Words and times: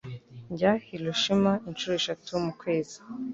Njya 0.51 0.71
Hiroshima 0.85 1.51
inshuro 1.69 1.93
eshatu 1.99 2.31
mu 2.45 2.53
kwezi. 2.61 2.97